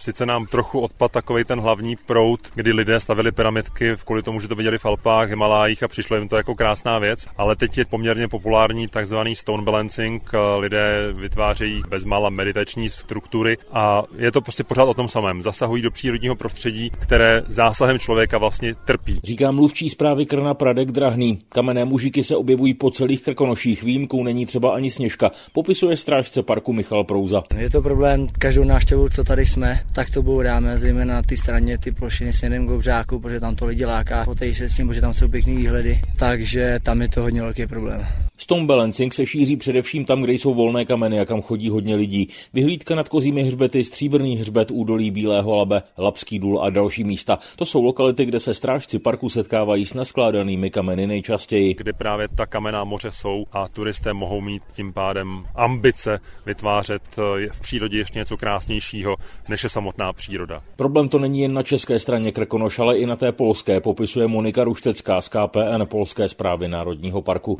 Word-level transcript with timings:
Sice 0.00 0.26
nám 0.26 0.46
trochu 0.46 0.80
odpad 0.80 1.12
takový 1.12 1.44
ten 1.44 1.60
hlavní 1.60 1.96
proud, 1.96 2.40
kdy 2.54 2.72
lidé 2.72 3.00
stavili 3.00 3.32
pyramidky 3.32 3.96
kvůli 4.04 4.22
tomu, 4.22 4.40
že 4.40 4.48
to 4.48 4.54
viděli 4.54 4.78
v 4.78 4.86
Alpách, 4.86 5.28
Himalájích 5.28 5.82
a 5.82 5.88
přišlo 5.88 6.16
jim 6.16 6.28
to 6.28 6.36
jako 6.36 6.54
krásná 6.54 6.98
věc, 6.98 7.26
ale 7.36 7.56
teď 7.56 7.78
je 7.78 7.84
poměrně 7.84 8.28
populární 8.28 8.88
takzvaný 8.88 9.36
stone 9.36 9.62
balancing. 9.62 10.30
Lidé 10.58 11.12
vytvářejí 11.12 11.82
bezmála 11.88 12.30
meditační 12.30 12.88
struktury 12.88 13.56
a 13.72 14.02
je 14.16 14.32
to 14.32 14.40
prostě 14.40 14.64
pořád 14.64 14.84
o 14.84 14.94
tom 14.94 15.08
samém. 15.08 15.42
Zasahují 15.42 15.82
do 15.82 15.90
přírodního 15.90 16.36
prostředí, 16.36 16.90
které 16.90 17.42
zásahem 17.48 17.98
člověka 17.98 18.38
vlastně 18.38 18.74
trpí. 18.74 19.20
Říká 19.24 19.50
mluvčí 19.50 19.88
zprávy 19.88 20.26
Krna 20.26 20.54
Pradek 20.54 20.90
Drahný. 20.90 21.38
Kamenné 21.48 21.84
mužiky 21.84 22.24
se 22.24 22.36
objevují 22.36 22.74
po 22.74 22.90
celých 22.90 23.22
krkonoších. 23.22 23.82
Výjimkou 23.82 24.24
není 24.24 24.46
třeba 24.46 24.74
ani 24.74 24.90
sněžka. 24.90 25.30
Popisuje 25.52 25.96
strážce 25.96 26.42
parku 26.42 26.72
Michal 26.72 27.04
Prouza. 27.04 27.42
Je 27.56 27.70
to 27.70 27.82
problém 27.82 28.28
každou 28.38 28.64
návštěvu, 28.64 29.08
co 29.08 29.24
tady 29.24 29.46
jsme, 29.46 29.80
tak 29.92 30.10
to 30.10 30.22
bouráme, 30.22 30.78
zejména 30.78 31.14
na 31.14 31.22
té 31.22 31.36
straně 31.36 31.78
ty 31.78 31.92
plošiny 31.92 32.32
směrem 32.32 32.66
k 32.66 32.70
Obřáku, 32.70 33.20
protože 33.20 33.40
tam 33.40 33.56
to 33.56 33.66
lidi 33.66 33.84
láká, 33.84 34.24
potejí 34.24 34.54
se 34.54 34.68
s 34.68 34.74
tím, 34.74 34.88
protože 34.88 35.00
tam 35.00 35.14
jsou 35.14 35.28
pěkný 35.28 35.56
výhledy, 35.56 36.00
takže 36.18 36.78
tam 36.82 37.02
je 37.02 37.08
to 37.08 37.22
hodně 37.22 37.42
velký 37.42 37.66
problém. 37.66 38.06
Stone 38.42 38.66
balancing 38.66 39.14
se 39.14 39.26
šíří 39.26 39.56
především 39.56 40.04
tam, 40.04 40.22
kde 40.22 40.32
jsou 40.32 40.54
volné 40.54 40.84
kameny 40.84 41.20
a 41.20 41.24
kam 41.24 41.42
chodí 41.42 41.68
hodně 41.68 41.96
lidí. 41.96 42.28
Vyhlídka 42.52 42.94
nad 42.94 43.08
kozími 43.08 43.42
hřbety, 43.42 43.84
stříbrný 43.84 44.36
hřbet, 44.36 44.70
údolí 44.70 45.10
Bílého 45.10 45.54
labe, 45.54 45.82
Lapský 45.98 46.38
důl 46.38 46.62
a 46.62 46.70
další 46.70 47.04
místa. 47.04 47.38
To 47.56 47.66
jsou 47.66 47.82
lokality, 47.82 48.24
kde 48.24 48.40
se 48.40 48.54
strážci 48.54 48.98
parku 48.98 49.28
setkávají 49.28 49.86
s 49.86 49.94
naskládanými 49.94 50.70
kameny 50.70 51.06
nejčastěji. 51.06 51.74
Kde 51.74 51.92
právě 51.92 52.28
ta 52.28 52.46
kamená 52.46 52.84
moře 52.84 53.10
jsou 53.10 53.44
a 53.52 53.68
turisté 53.68 54.12
mohou 54.12 54.40
mít 54.40 54.62
tím 54.72 54.92
pádem 54.92 55.44
ambice 55.54 56.20
vytvářet 56.46 57.02
eh, 57.18 57.48
v 57.52 57.60
přírodě 57.60 57.98
ještě 57.98 58.18
něco 58.18 58.36
krásnějšího, 58.36 59.16
než 59.48 59.62
je 59.62 59.68
samotná 59.68 60.12
příroda. 60.12 60.62
Problém 60.76 61.08
to 61.08 61.18
není 61.18 61.40
jen 61.40 61.52
na 61.52 61.62
české 61.62 61.98
straně 61.98 62.32
Krkonoš, 62.32 62.78
ale 62.78 62.98
i 62.98 63.06
na 63.06 63.16
té 63.16 63.32
polské, 63.32 63.80
popisuje 63.80 64.26
Monika 64.26 64.64
Ruštecká 64.64 65.20
z 65.20 65.28
KPN 65.28 65.84
Polské 65.84 66.28
zprávy 66.28 66.68
Národního 66.68 67.22
parku. 67.22 67.58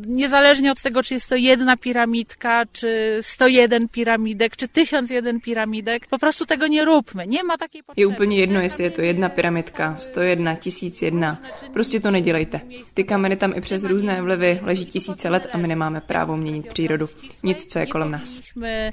Niezależnie 0.71 0.73
od 0.73 0.83
tego, 0.83 1.03
czy 1.03 1.15
jest 1.15 1.29
to 1.29 1.37
jedna 1.37 1.77
piramidka, 1.77 2.67
czy 2.73 3.19
101 3.21 3.89
piramidek, 3.89 4.57
czy 4.57 4.69
1001 4.69 5.41
piramidek, 5.41 6.07
po 6.07 6.19
prostu 6.19 6.47
tego 6.47 6.67
nie 6.67 6.85
róbmy. 6.85 7.27
Nie 7.27 7.45
ma 7.45 7.59
takiej 7.59 7.83
potrzeby. 7.83 8.01
Je 8.01 8.07
úplně 8.07 8.37
jedno, 8.37 8.61
jestli 8.61 8.85
je 8.85 8.91
to 8.91 9.03
jedna 9.03 9.29
pyramidka, 9.29 9.97
101, 9.99 10.57
1001. 10.57 11.37
Prostě 11.73 12.01
to 12.01 12.11
nedělejte. 12.11 12.61
Ty 12.95 13.05
kameny 13.05 13.37
tam 13.37 13.53
i 13.57 13.61
přes 13.61 13.85
různé 13.85 14.23
vlivy 14.23 14.61
leží 14.63 14.85
tisíce 14.85 15.29
let 15.29 15.47
a 15.53 15.59
my 15.59 15.69
nemáme 15.69 16.01
právo 16.01 16.37
měnit 16.37 16.67
přírodu. 16.69 17.09
Nic, 17.43 17.67
co 17.67 17.79
je 17.79 17.87
kolem 17.87 18.11
nás. 18.11 18.41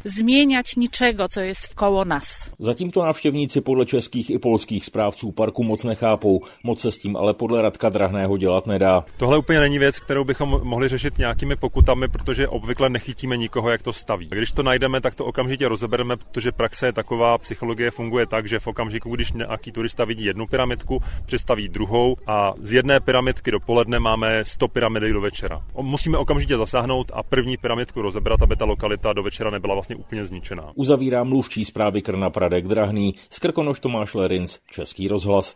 Změňat 0.03 0.65
ničego, 0.77 1.27
co 1.27 1.39
je 1.39 1.53
vkolo 1.53 2.05
nás. 2.05 2.51
Zatím 2.59 2.91
to 2.91 3.03
návštěvníci 3.03 3.61
podle 3.61 3.85
českých 3.85 4.29
i 4.29 4.39
polských 4.39 4.85
správců 4.85 5.31
parku 5.31 5.63
moc 5.63 5.83
nechápou. 5.83 6.41
Moc 6.63 6.81
se 6.81 6.91
s 6.91 6.97
tím 6.97 7.17
ale 7.17 7.33
podle 7.33 7.61
Radka 7.61 7.89
Drahného 7.89 8.37
dělat 8.37 8.67
nedá. 8.67 9.05
Tohle 9.17 9.37
úplně 9.37 9.59
není 9.59 9.79
věc, 9.79 9.99
kterou 9.99 10.23
bychom 10.23 10.49
mohli 10.63 10.87
řešit 10.87 11.17
nějakými 11.17 11.55
pokutami, 11.67 12.07
protože 12.07 12.47
obvykle 12.47 12.89
nechytíme 12.89 13.37
nikoho, 13.37 13.69
jak 13.69 13.81
to 13.81 13.93
staví. 13.93 14.27
Když 14.31 14.51
to 14.51 14.63
najdeme, 14.63 15.01
tak 15.01 15.15
to 15.15 15.25
okamžitě 15.25 15.67
rozebereme, 15.67 16.17
protože 16.17 16.51
praxe 16.51 16.85
je 16.85 16.93
taková, 16.93 17.37
psychologie 17.37 17.91
funguje 17.91 18.25
tak, 18.25 18.47
že 18.47 18.59
v 18.59 18.67
okamžiku, 18.67 19.15
když 19.15 19.31
nějaký 19.31 19.71
turista 19.71 20.05
vidí 20.05 20.25
jednu 20.25 20.47
pyramidku, 20.47 21.03
představí 21.25 21.69
druhou 21.69 22.15
a 22.27 22.53
z 22.61 22.71
jedné 22.73 22.99
pyramidky 22.99 23.51
dopoledne 23.51 23.99
máme 23.99 24.45
100 24.45 24.67
pyramidek 24.67 25.13
do 25.13 25.21
večera. 25.21 25.61
Musíme 25.81 26.17
okamžitě 26.17 26.57
zasáhnout 26.57 27.11
a 27.13 27.23
první 27.23 27.57
pyramidku 27.57 28.01
rozebrat, 28.01 28.41
aby 28.41 28.55
ta 28.55 28.65
lokalita 28.65 29.13
do 29.13 29.23
večera 29.23 29.49
nebyla 29.49 29.73
vlastně 29.73 29.95
úplně 29.95 30.25
zničená. 30.25 30.71
Uzavírá 30.75 31.23
mluvčí 31.23 31.65
zprávy 31.65 32.01
Krna 32.01 32.29
Pradek 32.29 32.67
Drahný, 32.67 33.15
z 33.29 33.39
Krkonoš 33.39 33.79
Tomáš 33.79 34.13
Lerins, 34.13 34.59
Český 34.71 35.07
rozhlas. 35.07 35.55